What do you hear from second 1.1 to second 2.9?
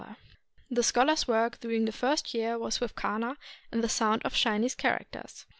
work during the first year was